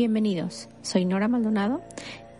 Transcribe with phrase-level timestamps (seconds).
[0.00, 1.82] Bienvenidos, soy Nora Maldonado.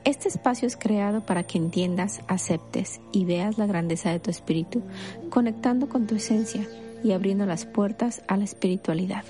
[0.04, 4.82] Este espacio es creado para que entiendas, aceptes y veas la grandeza de tu espíritu,
[5.29, 6.66] conectando con tu esencia
[7.04, 9.25] y abriendo las puertas a la espiritualidad.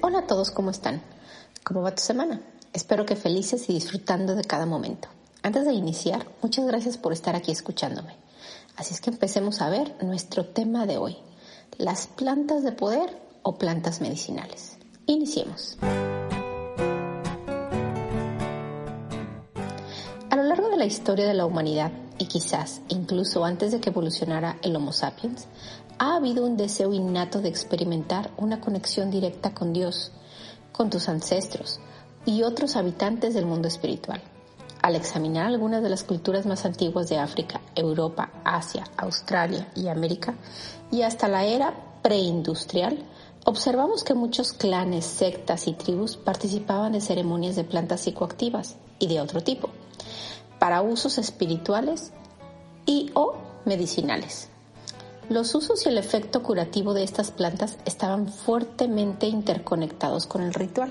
[0.00, 1.00] Hola a todos, ¿cómo están?
[1.62, 2.40] ¿Cómo va tu semana?
[2.72, 5.06] Espero que felices y disfrutando de cada momento.
[5.44, 8.16] Antes de iniciar, muchas gracias por estar aquí escuchándome.
[8.76, 11.16] Así es que empecemos a ver nuestro tema de hoy,
[11.78, 14.78] las plantas de poder o plantas medicinales.
[15.06, 15.78] Iniciemos.
[20.30, 23.90] A lo largo de la historia de la humanidad, y quizás incluso antes de que
[23.90, 25.46] evolucionara el Homo sapiens,
[25.98, 30.12] ha habido un deseo innato de experimentar una conexión directa con Dios,
[30.72, 31.80] con tus ancestros
[32.24, 34.22] y otros habitantes del mundo espiritual.
[34.82, 40.34] Al examinar algunas de las culturas más antiguas de África, Europa, Asia, Australia y América,
[40.90, 42.98] y hasta la era preindustrial,
[43.44, 49.20] observamos que muchos clanes, sectas y tribus participaban de ceremonias de plantas psicoactivas y de
[49.20, 49.70] otro tipo,
[50.58, 52.12] para usos espirituales
[52.86, 54.48] y o medicinales.
[55.28, 60.90] Los usos y el efecto curativo de estas plantas estaban fuertemente interconectados con el ritual.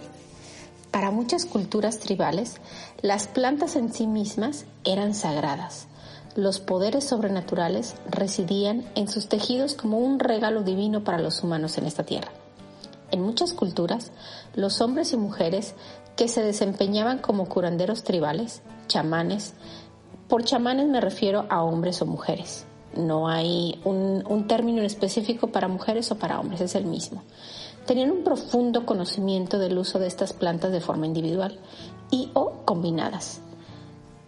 [0.92, 2.58] Para muchas culturas tribales,
[3.02, 5.88] las plantas en sí mismas eran sagradas.
[6.36, 11.86] Los poderes sobrenaturales residían en sus tejidos como un regalo divino para los humanos en
[11.86, 12.32] esta tierra.
[13.12, 14.12] En muchas culturas,
[14.56, 15.76] los hombres y mujeres
[16.16, 19.54] que se desempeñaban como curanderos tribales, chamanes,
[20.28, 22.66] por chamanes me refiero a hombres o mujeres.
[22.96, 27.24] No hay un, término específico para mujeres o para hombres, es el mismo
[27.88, 31.58] tenían un profundo conocimiento del uso de estas plantas de forma individual
[32.12, 33.42] y o combinadas.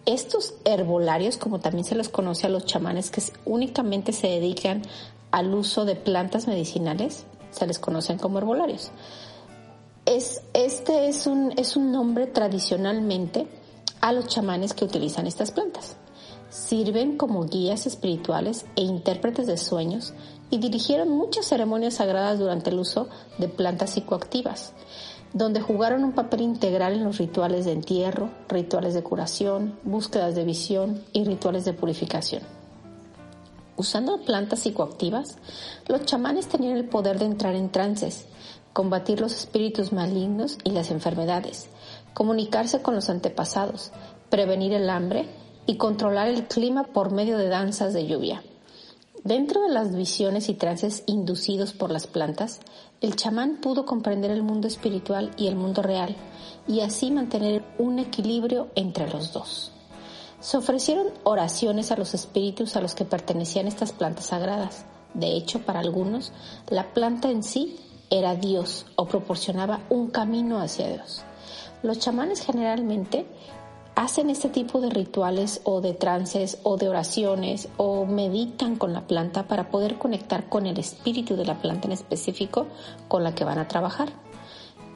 [0.06, 4.82] Estos herbolarios, como también se los conoce a los chamanes que únicamente se dedican
[5.30, 8.90] al uso de plantas medicinales, se les conocen como herbolarios.
[10.06, 13.46] Es, este es un, es un nombre tradicionalmente
[14.00, 15.96] a los chamanes que utilizan estas plantas.
[16.50, 20.12] Sirven como guías espirituales e intérpretes de sueños
[20.50, 24.72] y dirigieron muchas ceremonias sagradas durante el uso de plantas psicoactivas,
[25.32, 30.44] donde jugaron un papel integral en los rituales de entierro, rituales de curación, búsquedas de
[30.44, 32.42] visión y rituales de purificación.
[33.76, 35.38] Usando plantas psicoactivas,
[35.86, 38.26] los chamanes tenían el poder de entrar en trances,
[38.72, 41.68] combatir los espíritus malignos y las enfermedades,
[42.12, 43.92] comunicarse con los antepasados,
[44.30, 45.28] prevenir el hambre
[45.70, 48.42] y controlar el clima por medio de danzas de lluvia.
[49.22, 52.58] Dentro de las visiones y trances inducidos por las plantas,
[53.00, 56.16] el chamán pudo comprender el mundo espiritual y el mundo real
[56.66, 59.70] y así mantener un equilibrio entre los dos.
[60.40, 64.86] Se ofrecieron oraciones a los espíritus a los que pertenecían estas plantas sagradas.
[65.14, 66.32] De hecho, para algunos,
[66.68, 67.78] la planta en sí
[68.10, 71.22] era Dios o proporcionaba un camino hacia Dios.
[71.84, 73.24] Los chamanes generalmente
[73.94, 79.02] hacen este tipo de rituales o de trances o de oraciones o meditan con la
[79.02, 82.66] planta para poder conectar con el espíritu de la planta en específico
[83.08, 84.10] con la que van a trabajar.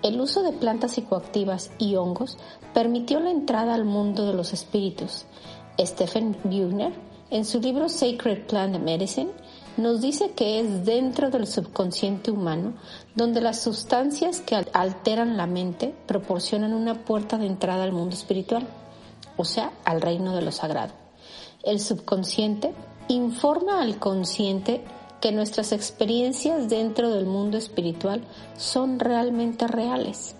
[0.02, 2.36] El uso de plantas psicoactivas y hongos
[2.72, 5.24] permitió la entrada al mundo de los espíritus.
[5.78, 6.92] Stephen Buechner,
[7.30, 9.30] en su libro Sacred Plant Medicine,
[9.76, 12.74] nos dice que es dentro del subconsciente humano
[13.16, 18.68] donde las sustancias que alteran la mente proporcionan una puerta de entrada al mundo espiritual
[19.36, 20.92] o sea, al reino de lo sagrado.
[21.62, 22.74] El subconsciente
[23.08, 24.84] informa al consciente
[25.20, 28.22] que nuestras experiencias dentro del mundo espiritual
[28.56, 30.36] son realmente reales.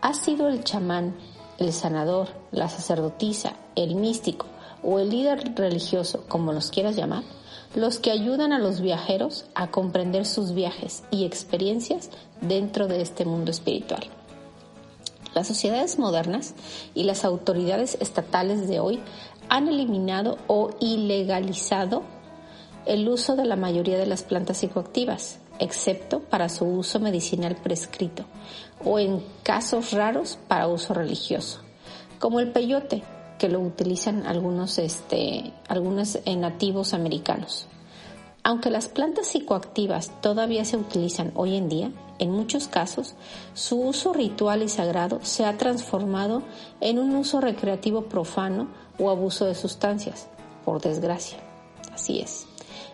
[0.00, 1.14] Ha sido el chamán,
[1.58, 4.46] el sanador, la sacerdotisa, el místico
[4.82, 7.24] o el líder religioso, como los quieras llamar,
[7.74, 12.10] los que ayudan a los viajeros a comprender sus viajes y experiencias
[12.40, 14.04] dentro de este mundo espiritual.
[15.34, 16.54] Las sociedades modernas
[16.94, 19.00] y las autoridades estatales de hoy
[19.48, 22.02] han eliminado o ilegalizado
[22.86, 28.24] el uso de la mayoría de las plantas psicoactivas, excepto para su uso medicinal prescrito
[28.84, 31.60] o en casos raros para uso religioso,
[32.18, 33.02] como el peyote,
[33.38, 37.66] que lo utilizan algunos, este, algunos nativos americanos.
[38.46, 43.14] Aunque las plantas psicoactivas todavía se utilizan hoy en día, en muchos casos,
[43.54, 46.42] su uso ritual y sagrado se ha transformado
[46.82, 48.68] en un uso recreativo profano
[48.98, 50.28] o abuso de sustancias,
[50.66, 51.38] por desgracia.
[51.94, 52.46] Así es.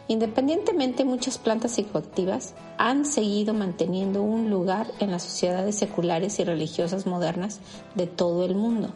[0.06, 7.06] Independientemente, muchas plantas psicoactivas han seguido manteniendo un lugar en las sociedades seculares y religiosas
[7.06, 7.58] modernas
[7.96, 8.90] de todo el mundo.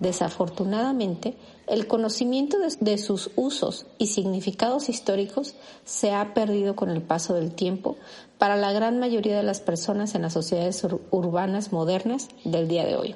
[0.00, 1.36] Desafortunadamente,
[1.72, 5.54] el conocimiento de, sus usos y significados históricos
[5.86, 7.96] se ha perdido con el paso del tiempo
[8.36, 12.96] para la gran mayoría de las personas en las sociedades urbanas modernas del día de
[12.96, 13.14] hoy.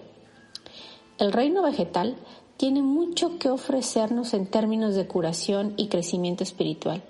[1.18, 2.16] El reino vegetal
[2.56, 7.02] tiene mucho que ofrecernos en términos de curación y crecimiento espiritual,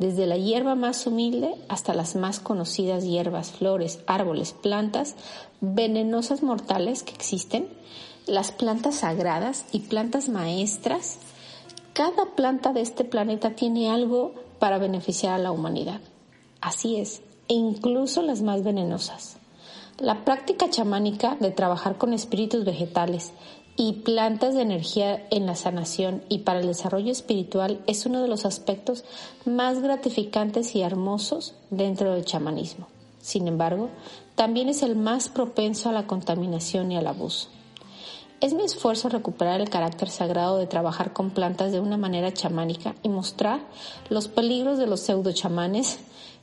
[0.00, 5.14] desde la hierba más humilde hasta las más conocidas hierbas, flores, árboles, plantas
[5.60, 7.68] venenosas mortales que existen,
[8.28, 11.18] las plantas sagradas y plantas maestras.
[11.94, 16.00] Cada planta de este planeta tiene algo para beneficiar a la humanidad.
[16.60, 19.38] Así es, e incluso las más venenosas.
[19.98, 23.32] La práctica chamánica de trabajar con espíritus vegetales
[23.76, 28.28] y plantas de energía en la sanación y para el desarrollo espiritual es uno de
[28.28, 29.04] los aspectos
[29.44, 32.88] más gratificantes y hermosos dentro del chamanismo.
[33.20, 33.88] Sin embargo,
[34.34, 37.48] también es el más propenso a la contaminación y al abuso.
[38.40, 42.94] Es mi esfuerzo recuperar el carácter sagrado de trabajar con plantas de una manera chamánica
[43.02, 43.60] y mostrar
[44.10, 45.98] los peligros de los pseudo chamanes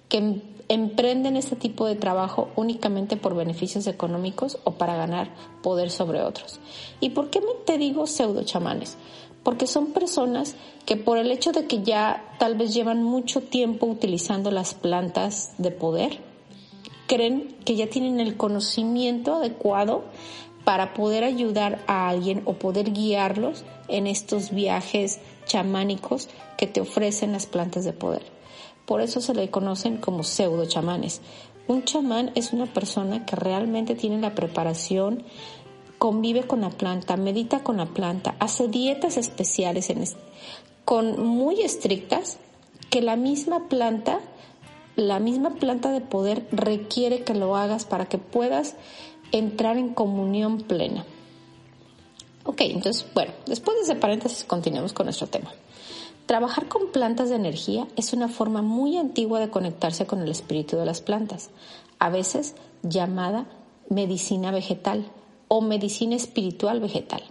[0.10, 5.30] que emprenden este tipo de trabajo únicamente por beneficios económicos o para ganar
[5.64, 6.60] poder sobre otros.
[7.00, 8.98] ¿Y por qué te digo pseudo chamanes?
[9.44, 10.56] Porque son personas
[10.86, 15.54] que por el hecho de que ya tal vez llevan mucho tiempo utilizando las plantas
[15.60, 16.20] de poder,
[17.08, 20.04] creen que ya tienen el conocimiento adecuado
[20.66, 26.28] para poder ayudar a alguien o poder guiarlos en estos viajes chamánicos
[26.58, 28.24] que te ofrecen las plantas de poder.
[28.86, 31.22] Por eso se le conocen como pseudo chamanes.
[31.68, 35.24] Un chamán es una persona que realmente tiene la preparación,
[35.98, 39.92] convive con la planta, medita con la planta, hace dietas especiales
[40.84, 42.38] con muy estrictas
[42.90, 44.20] que la misma planta,
[44.96, 48.76] la misma planta de poder requiere que lo hagas para que puedas
[49.32, 51.06] entrar en comunión plena.
[52.44, 55.52] Ok, entonces, bueno, después de ese paréntesis continuemos con nuestro tema.
[56.26, 60.78] Trabajar con plantas de energía es una forma muy antigua de conectarse con el espíritu
[60.78, 61.50] de las plantas,
[62.00, 63.46] a veces llamada
[63.90, 65.06] medicina vegetal
[65.48, 67.24] o medicina espiritual vegetal.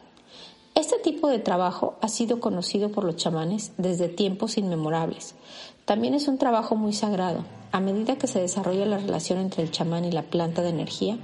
[0.74, 5.34] Este tipo de trabajo ha sido conocido por los chamanes desde tiempos inmemorables.
[5.84, 7.44] También es un trabajo muy sagrado.
[7.70, 11.18] A medida que se desarrolla la relación entre el chamán y la planta de energía,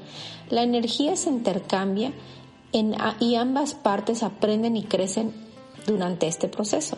[0.50, 2.12] la energía se intercambia
[3.20, 5.32] y ambas partes aprenden y crecen
[5.87, 6.97] durante este proceso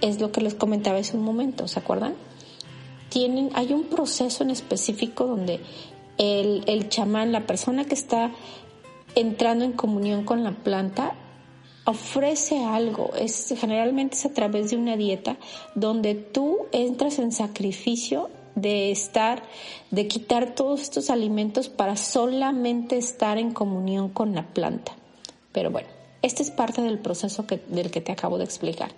[0.00, 2.14] es lo que les comentaba hace un momento, ¿se acuerdan?
[3.08, 5.60] Tienen, hay un proceso en específico donde
[6.18, 8.32] el, el chamán, la persona que está
[9.14, 11.14] entrando en comunión con la planta,
[11.88, 13.12] ofrece algo.
[13.16, 15.38] Es, generalmente es a través de una dieta
[15.74, 19.42] donde tú entras en sacrificio de estar,
[19.90, 24.92] de quitar todos estos alimentos para solamente estar en comunión con la planta.
[25.52, 25.88] Pero bueno,
[26.20, 28.90] este es parte del proceso del que te acabo de explicar.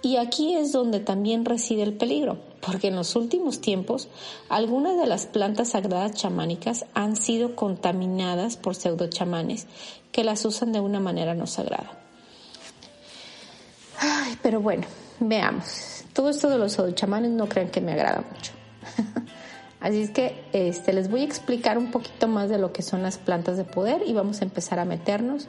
[0.00, 4.08] Y aquí es donde también reside el peligro, porque en los últimos tiempos
[4.48, 9.66] algunas de las plantas sagradas chamánicas han sido contaminadas por pseudo chamanes
[10.12, 12.01] que las usan de una manera no sagrada.
[14.42, 14.84] Pero bueno,
[15.20, 16.04] veamos.
[16.12, 18.52] Todo esto de los chamanes no crean que me agrada mucho.
[19.80, 23.02] Así es que este, les voy a explicar un poquito más de lo que son
[23.02, 25.48] las plantas de poder y vamos a empezar a meternos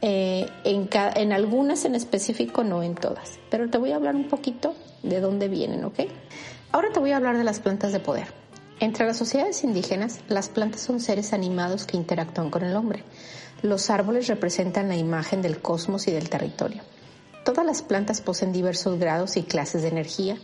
[0.00, 3.38] eh, en, en algunas en específico, no en todas.
[3.50, 6.00] Pero te voy a hablar un poquito de dónde vienen, ¿ok?
[6.72, 8.26] Ahora te voy a hablar de las plantas de poder.
[8.80, 13.04] Entre las sociedades indígenas, las plantas son seres animados que interactúan con el hombre.
[13.62, 16.82] Los árboles representan la imagen del cosmos y del territorio.
[17.44, 20.36] Todas las plantas poseen diversos grados y clases de energía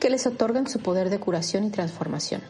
[0.00, 2.42] que les otorgan su poder de curación y transformación.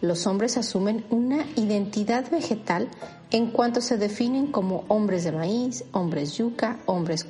[0.00, 2.88] Los hombres asumen una identidad vegetal
[3.30, 7.24] en cuanto se definen como hombres de maíz, hombres yuca, hombres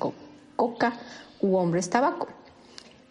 [0.56, 0.94] coca
[1.40, 2.28] u hombres tabaco.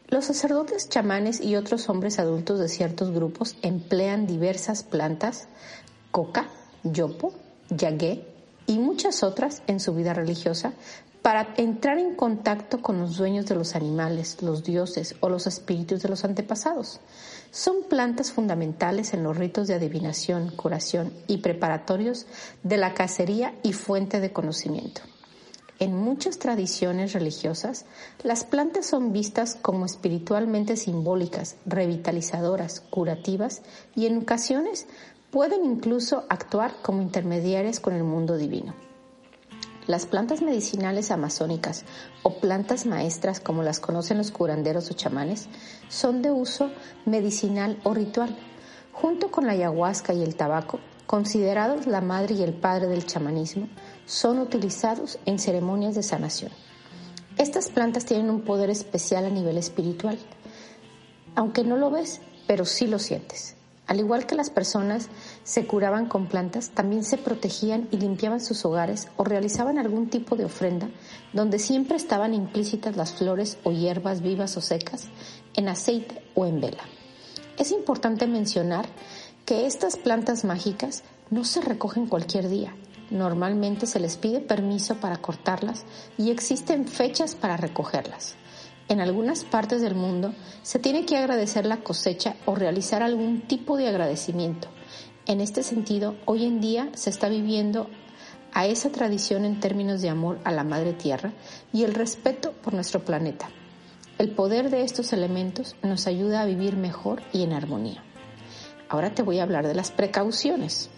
[0.08, 5.48] Los sacerdotes, chamanes y otros hombres adultos de ciertos grupos emplean diversas plantas,
[6.12, 6.50] coca,
[6.84, 7.34] yopo,
[7.70, 8.28] yagué
[8.68, 10.74] y muchas otras en su vida religiosa
[11.24, 16.04] para entrar en contacto con los dueños de los animales, los dioses o los espíritus
[16.04, 17.00] de los antepasados.
[17.50, 22.26] Son plantas fundamentales en los ritos de adivinación, curación y preparatorios
[22.64, 25.02] de la cacería y fuente de conocimiento.
[25.80, 27.86] En muchas tradiciones religiosas,
[28.22, 33.62] las plantas son vistas como espiritualmente simbólicas, revitalizadoras, curativas
[33.96, 34.88] y en ocasiones
[35.32, 38.74] pueden incluso actuar como intermediarias con el mundo divino.
[39.86, 41.84] Las plantas medicinales amazónicas
[42.24, 45.50] o plantas maestras como las conocen los curanderos o chamanes
[45.90, 46.72] son de uso
[47.06, 48.34] medicinal o ritual.
[48.94, 53.68] Junto con la ayahuasca y el tabaco, considerados la madre y el padre del chamanismo,
[54.06, 56.52] son utilizados en ceremonias de sanación.
[57.38, 60.18] Estas plantas tienen un poder especial a nivel espiritual,
[61.36, 63.58] aunque no lo ves, pero sí lo sientes.
[63.86, 65.10] Al igual que las personas
[65.44, 70.36] se curaban con plantas, también se protegían y limpiaban sus hogares o realizaban algún tipo
[70.36, 70.90] de ofrenda
[71.34, 75.10] donde siempre estaban implícitas las flores o hierbas vivas o secas
[75.56, 76.84] en aceite o en vela.
[77.58, 78.86] Es importante mencionar
[79.46, 82.76] que estas plantas mágicas no se recogen cualquier día.
[83.10, 85.86] Normalmente se les pide permiso para cortarlas
[86.18, 88.36] y existen fechas para recogerlas.
[88.90, 93.78] En algunas partes del mundo se tiene que agradecer la cosecha o realizar algún tipo
[93.78, 94.68] de agradecimiento.
[95.26, 97.90] En este sentido, hoy en día se está viviendo
[98.52, 101.32] a esa tradición en términos de amor a la Madre Tierra
[101.72, 103.50] y el respeto por nuestro planeta.
[104.18, 108.04] El poder de estos elementos nos ayuda a vivir mejor y en armonía.
[108.90, 110.90] Ahora te voy a hablar de las precauciones.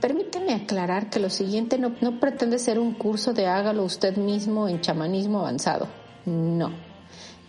[0.00, 4.68] Permíteme aclarar que lo siguiente no, no pretende ser un curso de hágalo usted mismo
[4.68, 5.86] en chamanismo avanzado.
[6.26, 6.95] No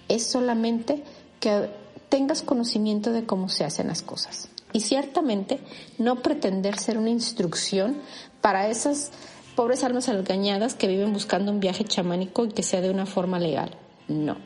[0.08, 1.04] es solamente
[1.40, 1.70] que
[2.10, 4.50] tengas conocimiento de cómo se hacen las cosas.
[4.74, 5.60] Y ciertamente
[5.98, 7.98] no pretender ser una instrucción
[8.42, 9.12] para esas
[9.56, 13.40] pobres almas engañadas que viven buscando un viaje chamánico y que sea de una forma
[13.40, 13.72] legal.
[14.08, 14.38] No.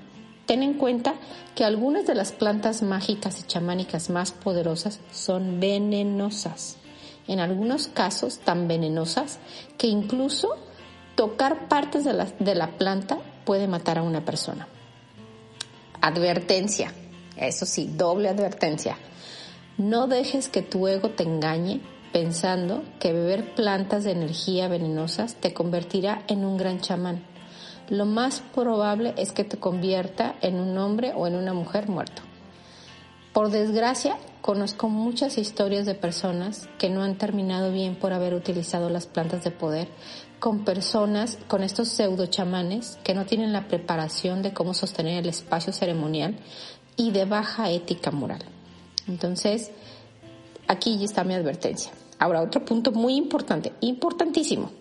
[0.46, 1.15] Ten en cuenta
[1.56, 6.77] que algunas de las plantas mágicas y chamánicas más poderosas son venenosas.
[7.27, 9.39] En algunos casos tan venenosas
[9.77, 10.56] que incluso
[11.15, 14.68] tocar partes de la, de la planta puede matar a una persona.
[16.01, 16.91] Advertencia,
[17.38, 18.98] eso sí, doble advertencia.
[19.77, 21.79] No dejes que tu ego te engañe
[22.12, 27.24] pensando que beber plantas de energía venenosas te convertirá en un gran chamán.
[27.89, 32.22] Lo más probable es que te convierta en un hombre o en una mujer muerto.
[33.34, 38.89] Por desgracia, conozco muchas historias de personas que no han terminado bien por haber utilizado
[38.89, 39.88] las plantas de poder
[40.41, 45.29] con personas, con estos pseudo chamanes que no tienen la preparación de cómo sostener el
[45.29, 46.36] espacio ceremonial
[46.98, 48.43] y de baja ética moral.
[49.07, 49.69] Entonces,
[50.67, 51.91] aquí ya está mi advertencia.
[52.17, 54.71] Ahora, otro punto muy importante, importantísimo.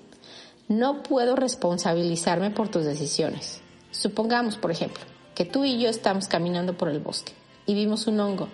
[0.68, 3.60] No puedo responsabilizarme por tus decisiones.
[3.90, 7.34] Supongamos, por ejemplo, que tú y yo estamos caminando por el bosque
[7.66, 8.48] y vimos un hongo.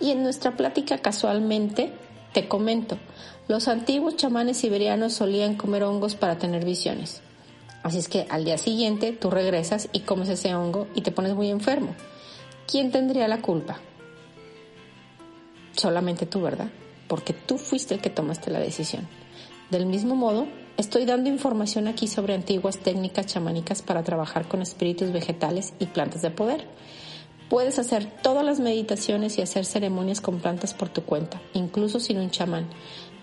[0.00, 1.92] Y en nuestra plática casualmente
[2.32, 2.98] te comento,
[3.50, 7.20] los antiguos chamanes siberianos solían comer hongos para tener visiones.
[7.82, 11.34] Así es que al día siguiente tú regresas y comes ese hongo y te pones
[11.34, 11.96] muy enfermo.
[12.70, 13.80] ¿Quién tendría la culpa?
[15.72, 16.70] Solamente tú, ¿verdad?
[17.08, 19.08] Porque tú fuiste el que tomaste la decisión.
[19.68, 25.10] Del mismo modo, estoy dando información aquí sobre antiguas técnicas chamánicas para trabajar con espíritus
[25.10, 26.68] vegetales y plantas de poder.
[27.48, 32.18] Puedes hacer todas las meditaciones y hacer ceremonias con plantas por tu cuenta, incluso sin
[32.18, 32.68] un chamán,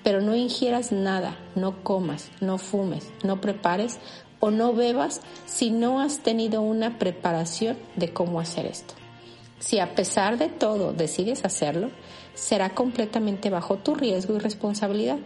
[0.08, 4.00] pero no ingieras nada, no comas, no fumes, no prepares
[4.40, 8.94] o no bebas si no has tenido una preparación de cómo hacer esto.
[9.60, 11.92] Si a pesar de todo decides hacerlo,
[12.36, 15.18] será completamente bajo tu riesgo y responsabilidad.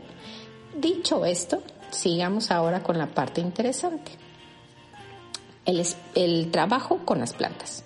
[0.76, 1.62] Dicho esto,
[1.92, 4.14] sigamos ahora con la parte interesante.
[5.66, 7.84] El, trabajo con las plantas.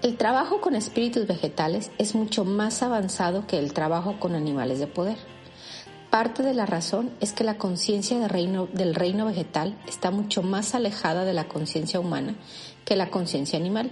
[0.00, 4.86] El trabajo con espíritus vegetales es mucho más avanzado que el trabajo con animales de
[4.86, 5.33] poder.
[6.14, 11.24] Parte de la razón es que la conciencia del reino, vegetal está mucho más alejada
[11.24, 12.36] de la conciencia humana
[12.84, 13.90] que la conciencia animal,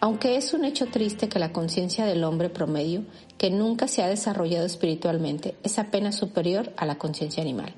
[0.00, 3.04] aunque es un hecho triste que la conciencia del hombre promedio,
[3.36, 7.74] que nunca se ha desarrollado espiritualmente, es apenas superior a la conciencia animal.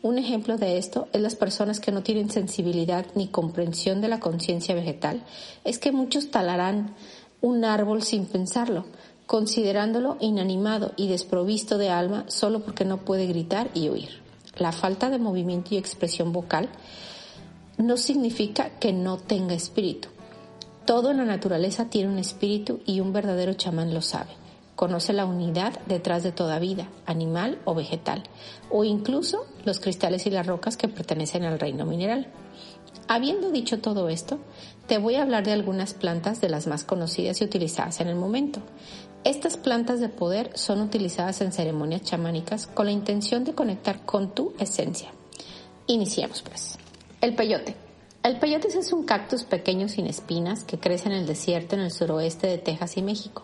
[0.00, 4.18] Un ejemplo de esto es las personas que no tienen sensibilidad ni comprensión de la
[4.18, 5.22] conciencia vegetal,
[5.62, 6.94] es que muchos talarán
[7.42, 8.86] un árbol sin pensarlo,
[9.26, 14.22] considerándolo inanimado y desprovisto de alma solo porque no puede gritar y oír.
[14.56, 16.68] La falta de movimiento y expresión vocal
[17.76, 20.08] no significa que no tenga espíritu.
[20.86, 24.30] Todo en la naturaleza tiene un espíritu y un verdadero chamán lo sabe.
[24.76, 28.24] Conoce la unidad detrás de toda vida, animal o vegetal,
[28.70, 32.30] o incluso los cristales y las rocas que pertenecen al reino mineral.
[33.08, 34.38] Habiendo dicho todo esto,
[34.86, 38.16] te voy a hablar de algunas plantas de las más conocidas y utilizadas en el
[38.16, 38.60] momento.
[39.26, 44.32] Estas plantas de poder son utilizadas en ceremonias chamánicas con la intención de conectar con
[44.32, 45.10] tu esencia.
[45.88, 46.78] Iniciemos pues.
[47.20, 47.74] El peyote.
[48.22, 51.90] El peyote es un cactus pequeño sin espinas que crece en el desierto en el
[51.90, 53.42] suroeste de Texas y México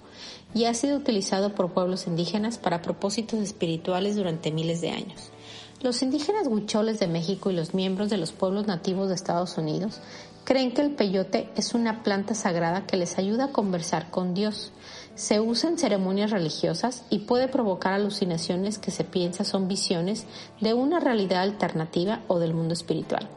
[0.54, 5.32] y ha sido utilizado por pueblos indígenas para propósitos espirituales durante miles de años.
[5.80, 10.00] Los indígenas huicholes de México y los miembros de los pueblos nativos de Estados Unidos
[10.44, 14.72] creen que el peyote es una planta sagrada que les ayuda a conversar con Dios,
[15.14, 20.24] Se usa en ceremonias religiosas y puede provocar alucinaciones que se piensa son visiones
[20.62, 23.28] de una realidad alternativa o del mundo espiritual.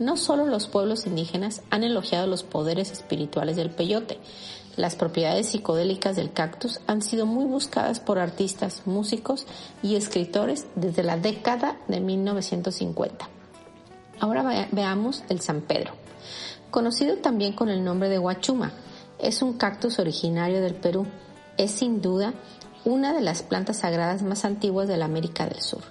[0.00, 4.18] No solo los pueblos indígenas han elogiado los poderes espirituales del peyote,
[4.76, 9.46] las propiedades psicodélicas del cactus han sido muy buscadas por artistas, músicos
[9.82, 13.28] y escritores desde la década de 1950.
[14.20, 15.92] Ahora veamos el San Pedro,
[16.70, 18.72] conocido también con el nombre de guachuma.
[19.18, 21.06] Es un cactus originario del Perú.
[21.56, 22.32] Es sin duda
[22.84, 25.82] una de las plantas sagradas más antiguas de la América del Sur.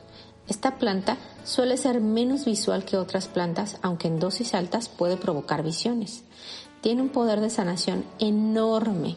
[0.48, 5.62] Esta planta suele ser menos visual que otras plantas, aunque en dosis altas puede provocar
[5.62, 6.24] visiones.
[6.81, 9.15] Tiene un poder de sanación enorme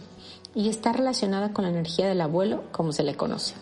[0.54, 3.54] y está relacionada con la energía del abuelo, como se le conoce.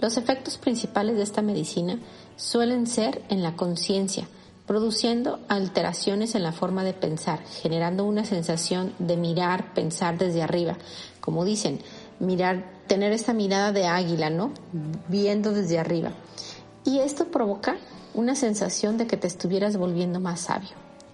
[0.00, 1.98] Los efectos principales de esta medicina
[2.36, 4.26] suelen ser en la conciencia,
[4.66, 10.76] produciendo alteraciones en la forma de pensar, generando una sensación de mirar, pensar desde arriba,
[11.20, 11.80] como dicen,
[12.18, 14.52] mirar, tener esa mirada de águila, ¿no?
[15.08, 16.12] Viendo desde arriba.
[16.84, 17.76] Y esto provoca
[18.14, 20.70] una sensación de que te estuvieras volviendo más sabio.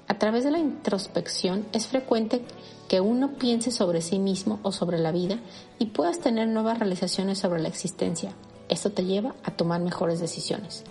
[0.09, 2.45] A través de la introspección es frecuente
[2.89, 5.39] que uno piense sobre sí mismo o sobre la vida
[5.79, 8.33] y puedas tener nuevas realizaciones sobre la existencia.
[8.69, 10.85] Esto te lleva a tomar mejores decisiones.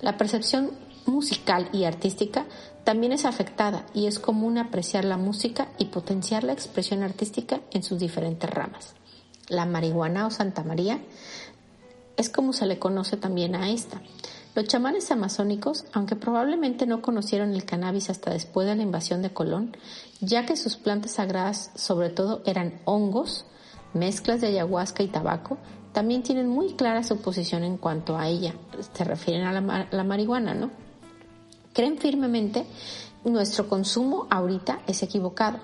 [0.00, 0.72] La percepción
[1.06, 2.46] musical y artística
[2.84, 7.82] también es afectada y es común apreciar la música y potenciar la expresión artística en
[7.82, 8.94] sus diferentes ramas.
[9.48, 11.00] La marihuana o Santa María
[12.16, 14.00] es como se le conoce también a esta.
[14.54, 19.32] Los chamanes amazónicos, aunque probablemente no conocieron el cannabis hasta después de la invasión de
[19.32, 19.76] Colón,
[20.20, 23.46] ya que sus plantas sagradas sobre todo eran hongos,
[23.94, 25.58] mezclas de ayahuasca y tabaco,
[25.92, 28.54] también tienen muy clara su posición en cuanto a ella.
[28.92, 30.70] Se refieren a la, la marihuana, ¿no?
[31.74, 32.64] Creen firmemente
[33.24, 35.58] nuestro consumo ahorita es equivocado,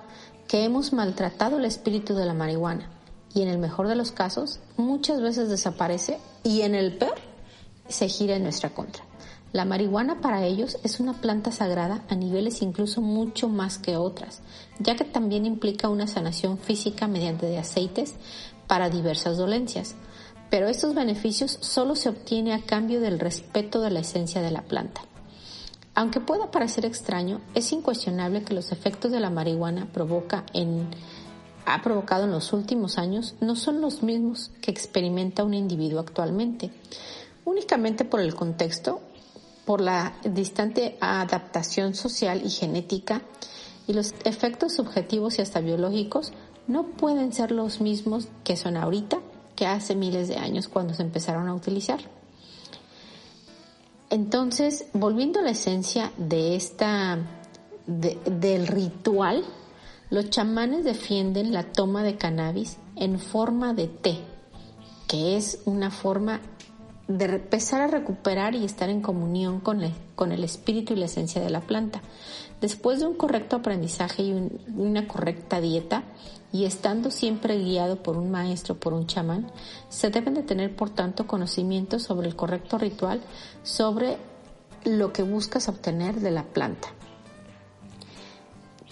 [0.49, 2.91] que hemos maltratado el espíritu de la marihuana
[3.33, 7.15] y en el mejor de los casos muchas veces desaparece y en el peor
[7.89, 9.05] se gira en nuestra contra.
[9.53, 14.43] La marihuana para ellos es una planta sagrada a niveles incluso mucho más que otras,
[14.81, 18.15] ya que también implica una sanación física mediante de aceites
[18.67, 19.95] para diversas dolencias.
[20.51, 24.63] Pero estos beneficios solo se obtiene a cambio del respeto de la esencia de la
[24.63, 25.03] planta.
[25.95, 30.89] Aunque pueda parecer extraño, es incuestionable que los efectos de la marihuana provoca en,
[31.67, 36.71] ha provocado en los últimos años no son los mismos que experimenta un individuo actualmente.
[37.45, 39.01] Únicamente por el contexto,
[39.65, 43.23] por la distante adaptación social y genética
[43.87, 46.33] y los efectos subjetivos y hasta biológicos
[46.67, 49.19] no pueden ser los mismos que son ahorita
[49.57, 52.01] que hace miles de años cuando se empezaron a utilizar.
[54.11, 57.19] Entonces, volviendo a la esencia de esta,
[57.87, 59.45] del ritual,
[60.11, 64.19] los chamanes defienden la toma de cannabis en forma de té,
[65.07, 66.41] que es una forma
[67.07, 71.51] de empezar a recuperar y estar en comunión con el espíritu y la esencia de
[71.51, 72.03] la planta.
[72.61, 76.05] Después de un correcto aprendizaje y una correcta dieta,
[76.53, 79.51] y estando siempre guiado por un maestro, por un chamán,
[79.89, 83.21] se deben de tener por tanto conocimiento sobre el correcto ritual,
[83.63, 84.19] sobre
[84.85, 86.89] lo que buscas obtener de la planta.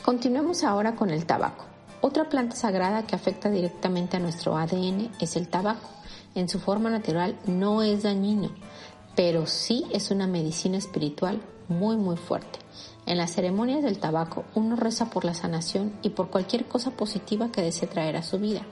[0.04, 1.64] Continuemos ahora con el tabaco.
[2.00, 5.88] Otra planta sagrada que afecta directamente a nuestro ADN es el tabaco.
[6.34, 8.50] En su forma natural no es dañino,
[9.16, 12.58] pero sí es una medicina espiritual muy muy fuerte.
[13.06, 17.50] En las ceremonias del tabaco uno reza por la sanación y por cualquier cosa positiva
[17.50, 18.62] que desee traer a su vida.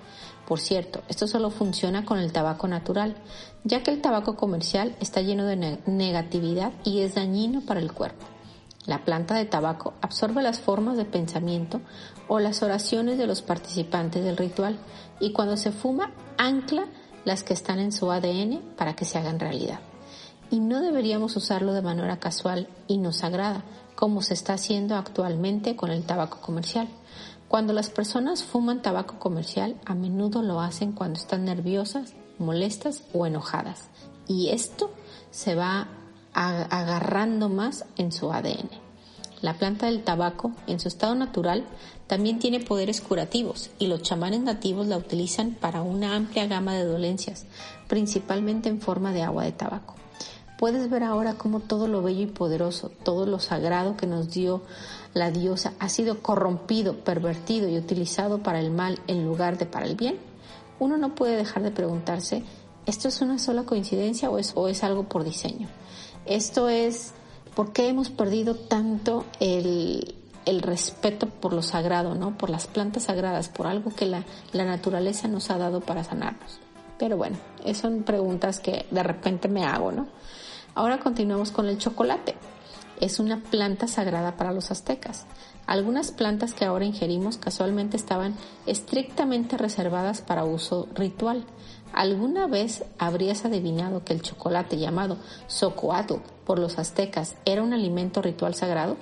[0.46, 3.16] Por cierto, esto solo funciona con el tabaco natural,
[3.64, 8.26] ya que el tabaco comercial está lleno de negatividad y es dañino para el cuerpo.
[8.87, 11.80] La planta de tabaco absorbe las formas de pensamiento
[12.28, 14.78] o las oraciones de los participantes del ritual
[15.18, 16.87] y cuando se fuma ancla
[17.24, 19.80] las que están en su ADN para que se hagan realidad.
[20.50, 25.76] Y no deberíamos usarlo de manera casual y no sagrada, como se está haciendo actualmente
[25.76, 26.88] con el tabaco comercial.
[27.48, 33.26] Cuando las personas fuman tabaco comercial, a menudo lo hacen cuando están nerviosas, molestas o
[33.26, 33.88] enojadas.
[34.28, 34.90] Y esto
[35.30, 35.88] se va
[36.32, 38.68] agarrando más en su ADN.
[39.42, 41.64] La planta del tabaco, en su estado natural,
[42.06, 46.85] también tiene poderes curativos y los chamanes nativos la utilizan para una amplia gama de
[46.85, 47.46] dolencias,
[47.87, 49.94] principalmente en forma de agua de tabaco.
[50.58, 54.62] Puedes ver ahora cómo todo lo bello y poderoso, todo lo sagrado que nos dio
[55.12, 59.84] la diosa ha sido corrompido, pervertido y utilizado para el mal en lugar de para
[59.84, 60.16] el bien.
[60.78, 62.42] Uno no puede dejar de preguntarse,
[62.86, 65.68] ¿esto es una sola coincidencia o es, o es algo por diseño?
[66.24, 67.12] Esto es,
[67.54, 70.14] ¿por qué hemos perdido tanto el,
[70.46, 72.38] el respeto por lo sagrado, ¿no?
[72.38, 76.60] Por las plantas sagradas, por algo que la, la naturaleza nos ha dado para sanarnos.
[76.98, 77.36] Pero bueno,
[77.74, 80.06] son preguntas que de repente me hago, ¿no?
[80.76, 82.34] Ahora continuamos con el chocolate.
[83.00, 85.24] Es una planta sagrada para los aztecas.
[85.66, 88.34] Algunas plantas que ahora ingerimos casualmente estaban
[88.66, 91.46] estrictamente reservadas para uso ritual.
[91.94, 98.20] ¿Alguna vez habrías adivinado que el chocolate llamado socoatl por los aztecas era un alimento
[98.20, 98.98] ritual sagrado?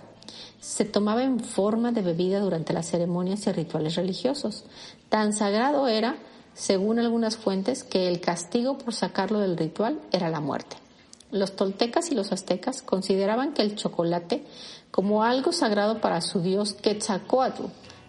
[0.60, 4.64] Se tomaba en forma de bebida durante las ceremonias y rituales religiosos.
[5.08, 6.18] Tan sagrado era,
[6.54, 10.83] según algunas fuentes, que el castigo por sacarlo del ritual era la muerte.
[11.34, 14.44] Los toltecas y los aztecas consideraban que el chocolate
[14.92, 17.64] como algo sagrado para su dios Quetzalcoatl,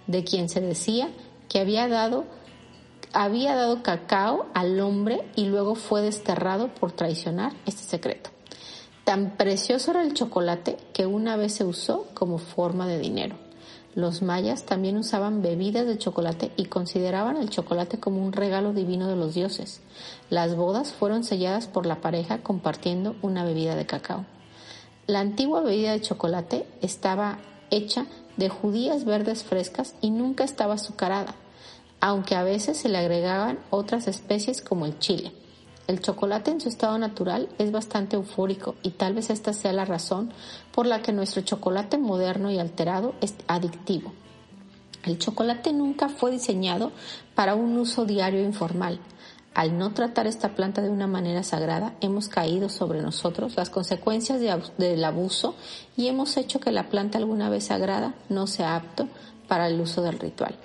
[0.06, 1.10] de quien se decía
[1.50, 2.26] que había dado
[3.14, 8.30] había dado cacao al hombre y luego fue desterrado por traicionar este secreto.
[9.06, 13.38] Tan precioso era el chocolate que una vez se usó como forma de dinero.
[13.95, 19.08] Los mayas también usaban bebidas de chocolate y consideraban el chocolate como un regalo divino
[19.08, 19.79] de los dioses.
[20.29, 24.25] Las bodas fueron selladas por la pareja compartiendo una bebida de cacao.
[25.08, 27.39] La antigua bebida de chocolate estaba
[27.71, 28.05] hecha
[28.36, 31.36] de judías verdes frescas y nunca estaba azucarada,
[32.01, 35.31] aunque a veces se le agregaban otras especies como el chile.
[35.88, 39.86] El chocolate en su estado natural es bastante eufórico y tal vez esta sea la
[39.86, 40.32] razón
[40.71, 44.12] por la que nuestro chocolate moderno y alterado es adictivo.
[45.04, 46.91] El chocolate nunca fue diseñado
[47.36, 49.00] para un uso diario informal.
[49.54, 54.41] Al no tratar esta planta de una manera sagrada, hemos caído sobre nosotros las consecuencias
[54.78, 55.56] del abuso
[55.95, 59.08] y hemos hecho que la planta alguna vez sagrada no sea apto
[59.48, 60.56] para el uso del ritual.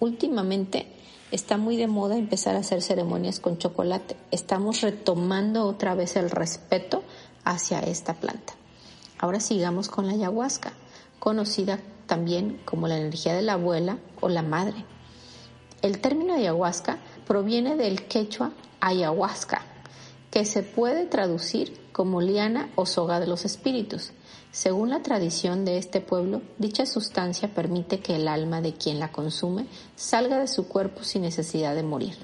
[0.00, 0.88] Últimamente
[1.34, 4.16] Está muy de moda empezar a hacer ceremonias con chocolate.
[4.30, 7.02] Estamos retomando otra vez el respeto
[7.42, 8.52] hacia esta planta.
[9.18, 10.74] Ahora sigamos con la ayahuasca,
[11.18, 14.84] conocida también como la energía de la abuela o la madre.
[15.82, 19.62] El término ayahuasca proviene del quechua ayahuasca,
[20.30, 24.12] que se puede traducir como liana o soga de los espíritus.
[24.54, 29.10] Según la tradición de este pueblo, dicha sustancia permite que el alma de quien la
[29.10, 32.14] consume salga de su cuerpo sin necesidad de morir.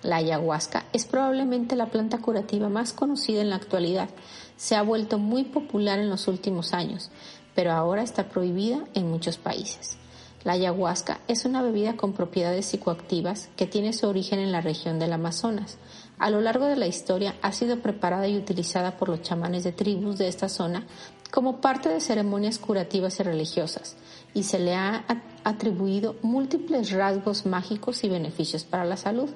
[0.00, 4.08] La ayahuasca es probablemente la planta curativa más conocida en la actualidad.
[4.56, 7.10] Se ha vuelto muy popular en los últimos años,
[7.56, 9.98] pero ahora está prohibida en muchos países.
[10.46, 15.00] La ayahuasca es una bebida con propiedades psicoactivas que tiene su origen en la región
[15.00, 15.78] del Amazonas.
[16.18, 19.72] A lo largo de la historia ha sido preparada y utilizada por los chamanes de
[19.72, 20.86] tribus de esta zona
[21.30, 23.96] como parte de ceremonias curativas y religiosas,
[24.34, 25.04] y se le ha
[25.44, 29.30] atribuido múltiples rasgos mágicos y beneficios para la salud.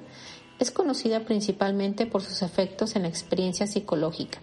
[0.59, 4.39] Es conocida principalmente por sus efectos en la experiencia psicológica.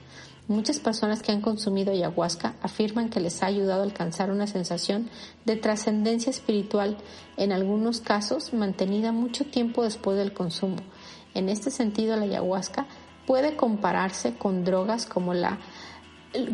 [0.49, 5.11] Muchas personas que han consumido ayahuasca afirman que les ha ayudado a alcanzar una sensación
[5.45, 6.97] de trascendencia espiritual,
[7.37, 10.79] en algunos casos mantenida mucho tiempo después del consumo.
[11.35, 12.87] En este sentido, la ayahuasca
[13.27, 15.59] puede compararse con drogas como la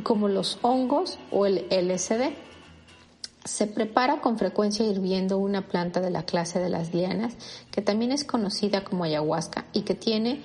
[0.02, 2.32] como los hongos o el LSD.
[3.44, 7.36] Se prepara con frecuencia hirviendo una planta de la clase de las lianas,
[7.70, 10.42] que también es conocida como ayahuasca y que tiene,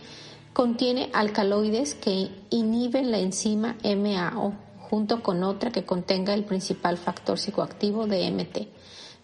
[0.54, 4.54] contiene alcaloides que inhiben la enzima MAO,
[4.90, 8.68] junto con otra que contenga el principal factor psicoactivo de MT.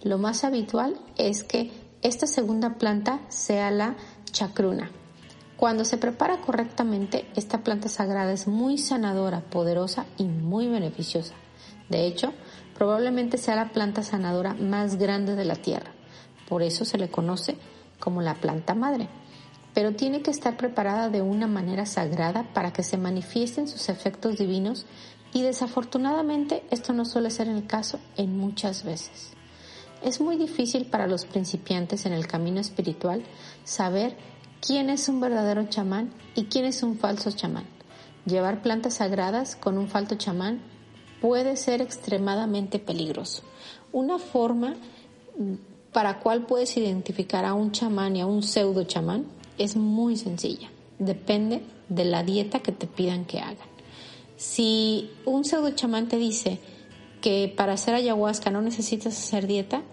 [0.04, 3.96] Lo más habitual es que esta segunda planta sea la
[4.32, 4.92] chacruna,
[5.58, 11.34] cuando se prepara correctamente, esta planta sagrada es muy sanadora, poderosa y muy beneficiosa.
[11.88, 12.34] De hecho,
[12.78, 15.92] probablemente sea la planta sanadora más grande de la tierra.
[16.50, 17.58] Por eso se le conoce
[18.00, 19.08] como la planta madre.
[19.74, 24.38] Pero tiene que estar preparada de una manera sagrada para que se manifiesten sus efectos
[24.38, 24.86] divinos
[25.34, 29.32] y desafortunadamente esto no suele ser el caso en muchas veces.
[30.04, 33.24] Es muy difícil para los principiantes en el camino espiritual
[33.64, 34.16] saber
[34.62, 37.66] quién es un verdadero chamán y quién es un falso chamán.
[38.26, 40.62] Llevar plantas sagradas con un falso chamán
[41.22, 43.44] puede ser extremadamente peligroso.
[43.92, 44.76] Una forma
[45.92, 49.26] para cual puedes identificar a un chamán y a un pseudo chamán
[49.58, 50.70] es muy sencilla.
[51.00, 53.68] Depende de la dieta que te pidan que hagan.
[54.38, 56.60] Si un pseudo chamán te dice
[57.22, 59.84] que para hacer ayahuasca no necesitas hacer dieta,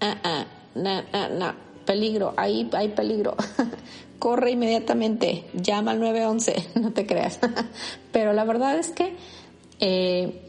[0.00, 3.36] ah, ah, no, no, no, peligro, ahí hay peligro.
[4.18, 7.38] Corre inmediatamente, llama al 911, no te creas.
[8.12, 9.16] Pero la verdad es que
[9.80, 10.40] eh,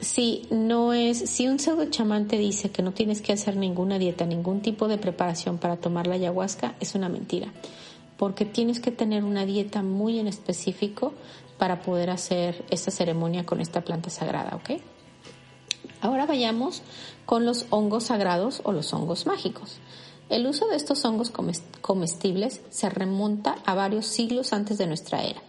[0.00, 3.98] si no es, si un pseudo chamán te dice que no tienes que hacer ninguna
[3.98, 7.52] dieta, ningún tipo de preparación para tomar la ayahuasca, es una mentira.
[8.16, 11.14] Porque tienes que tener una dieta muy en específico
[11.58, 14.80] para poder hacer esta ceremonia con esta planta sagrada, ¿ok?
[16.00, 16.82] Ahora vayamos
[17.26, 19.78] con los hongos sagrados o los hongos mágicos.
[20.30, 21.32] El uso de estos hongos
[21.80, 25.42] comestibles se remonta a varios siglos antes de nuestra era.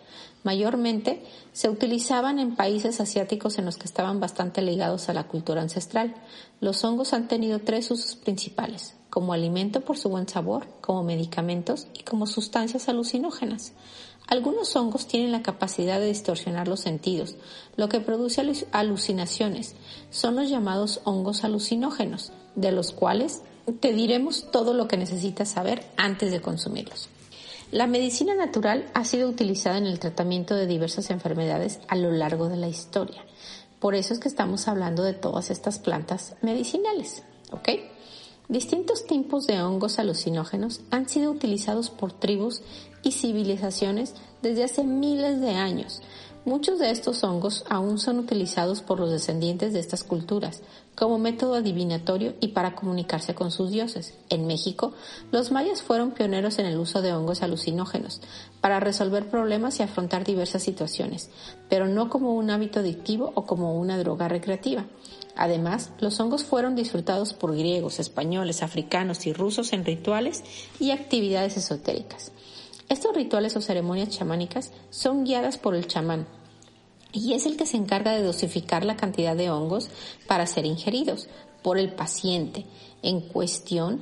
[0.43, 5.61] Mayormente se utilizaban en países asiáticos en los que estaban bastante ligados a la cultura
[5.61, 6.15] ancestral.
[6.61, 11.85] Los hongos han tenido tres usos principales, como alimento por su buen sabor, como medicamentos
[11.93, 13.73] y como sustancias alucinógenas.
[14.25, 17.35] Algunos hongos tienen la capacidad de distorsionar los sentidos,
[17.75, 18.41] lo que produce
[18.71, 19.75] alucinaciones.
[20.09, 23.43] Son los llamados hongos alucinógenos, de los cuales
[23.79, 27.09] te diremos todo lo que necesitas saber antes de consumirlos.
[27.71, 32.49] La medicina natural ha sido utilizada en el tratamiento de diversas enfermedades a lo largo
[32.49, 33.23] de la historia.
[33.79, 37.69] Por eso es que estamos hablando de todas estas plantas medicinales, ¿ok?
[38.49, 42.61] Distintos tipos de hongos alucinógenos han sido utilizados por tribus
[43.03, 46.01] y civilizaciones desde hace miles de años,
[46.43, 50.63] Muchos de estos hongos aún son utilizados por los descendientes de estas culturas
[50.95, 54.13] como método adivinatorio y para comunicarse con sus dioses.
[54.29, 54.93] En México,
[55.31, 58.21] los mayas fueron pioneros en el uso de hongos alucinógenos
[58.59, 61.29] para resolver problemas y afrontar diversas situaciones,
[61.69, 64.85] pero no como un hábito adictivo o como una droga recreativa.
[65.35, 70.43] Además, los hongos fueron disfrutados por griegos, españoles, africanos y rusos en rituales
[70.79, 72.31] y actividades esotéricas.
[72.89, 76.27] Estos rituales o ceremonias chamánicas son guiadas por el chamán
[77.11, 79.89] y es el que se encarga de dosificar la cantidad de hongos
[80.27, 81.27] para ser ingeridos
[81.61, 82.65] por el paciente
[83.01, 84.01] en cuestión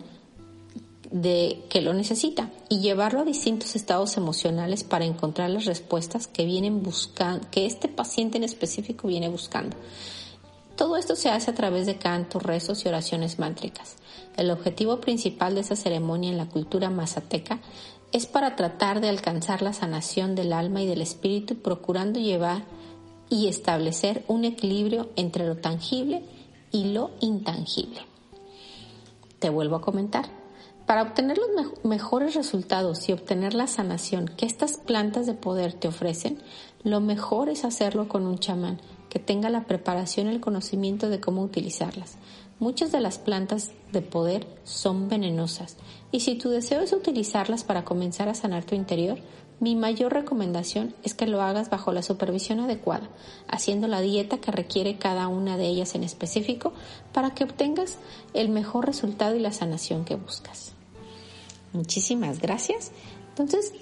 [1.12, 6.46] de que lo necesita y llevarlo a distintos estados emocionales para encontrar las respuestas que
[6.46, 9.76] vienen buscando, que este paciente en específico viene buscando.
[10.76, 13.96] Todo esto se hace a través de cantos, rezos y oraciones mántricas.
[14.38, 17.60] El objetivo principal de esa ceremonia en la cultura mazateca
[18.12, 22.64] es para tratar de alcanzar la sanación del alma y del espíritu, procurando llevar
[23.30, 26.24] y establecer un equilibrio entre lo tangible
[26.72, 28.02] y lo intangible.
[29.40, 30.26] Te vuelvo a comentar.
[30.86, 35.88] Para obtener los mejores resultados y obtener la sanación que estas plantas de poder te
[35.88, 36.40] ofrecen,
[36.84, 41.20] lo mejor es hacerlo con un chamán que tenga la preparación y el conocimiento de
[41.20, 42.18] cómo utilizarlas.
[42.60, 45.78] Muchas de las plantas de poder son venenosas
[46.12, 49.20] y si tu deseo es utilizarlas para comenzar a sanar tu interior,
[49.60, 53.10] mi mayor recomendación es que lo hagas bajo la supervisión adecuada,
[53.48, 56.72] haciendo la dieta que requiere cada una de ellas en específico
[57.14, 57.98] para que obtengas
[58.34, 60.72] el mejor resultado y la sanación que buscas.
[61.74, 62.92] Muchísimas gracias.
[63.30, 63.74] Entonces,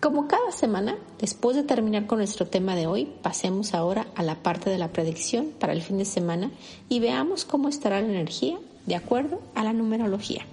[0.00, 4.42] como cada semana, después de terminar con nuestro tema de hoy, pasemos ahora a la
[4.42, 6.50] parte de la predicción para el fin de semana
[6.88, 10.46] y veamos cómo estará la energía de acuerdo a la numerología.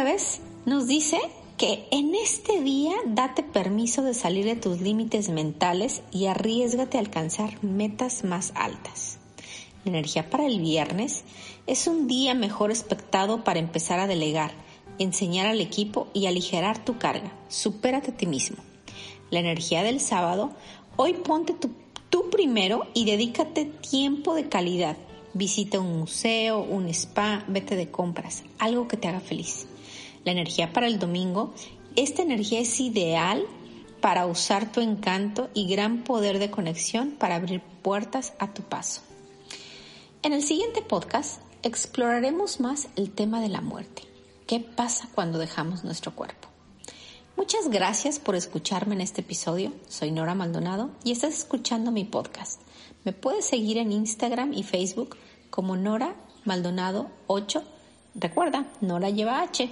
[0.00, 1.18] Jueves nos dice
[1.58, 7.00] que en este día date permiso de salir de tus límites mentales y arriesgate a
[7.00, 9.18] alcanzar metas más altas.
[9.84, 11.24] La energía para el viernes
[11.66, 14.52] es un día mejor expectado para empezar a delegar,
[14.98, 17.34] enseñar al equipo y aligerar tu carga.
[17.48, 18.56] Supérate a ti mismo.
[19.28, 20.52] La energía del sábado,
[20.96, 21.54] hoy ponte
[22.08, 24.96] tú primero y dedícate tiempo de calidad.
[25.34, 29.66] Visita un museo, un spa, vete de compras, algo que te haga feliz.
[30.24, 31.54] La energía para el domingo,
[31.96, 33.44] esta energía es ideal
[34.00, 39.02] para usar tu encanto y gran poder de conexión para abrir puertas a tu paso.
[40.22, 44.02] En el siguiente podcast exploraremos más el tema de la muerte.
[44.46, 46.48] ¿Qué pasa cuando dejamos nuestro cuerpo?
[47.36, 49.72] Muchas gracias por escucharme en este episodio.
[49.88, 52.60] Soy Nora Maldonado y estás escuchando mi podcast.
[53.04, 55.16] Me puedes seguir en Instagram y Facebook
[55.48, 57.62] como Nora Maldonado 8.
[58.14, 59.70] Recuerda, Nora lleva H.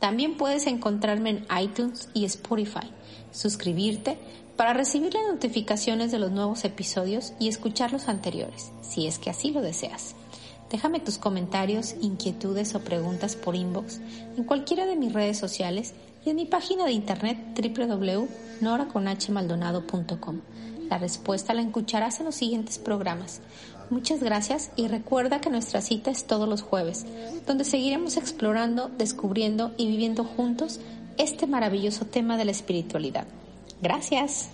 [0.00, 2.90] También puedes encontrarme en iTunes y Spotify.
[3.30, 4.18] Suscribirte
[4.56, 9.30] para recibir las notificaciones de los nuevos episodios y escuchar los anteriores, si es que
[9.30, 10.16] así lo deseas.
[10.70, 14.00] Déjame tus comentarios, inquietudes o preguntas por inbox
[14.36, 20.40] en cualquiera de mis redes sociales y en mi página de internet www.noraconhmaldonado.com.
[20.88, 23.40] La respuesta la escucharás en los siguientes programas.
[23.90, 27.06] Muchas gracias y recuerda que nuestra cita es todos los jueves,
[27.44, 30.78] donde seguiremos explorando, descubriendo y viviendo juntos
[31.18, 33.26] este maravilloso tema de la espiritualidad.
[33.82, 34.48] Gracias.